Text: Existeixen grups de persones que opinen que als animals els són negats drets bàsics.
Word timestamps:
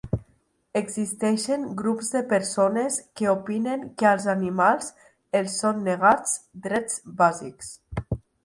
Existeixen 0.79 1.65
grups 1.81 2.09
de 2.15 2.21
persones 2.31 2.97
que 3.21 3.29
opinen 3.33 3.85
que 4.01 4.09
als 4.13 4.27
animals 4.35 4.89
els 5.41 5.61
són 5.65 5.87
negats 5.91 6.37
drets 6.69 7.01
bàsics. 7.25 7.73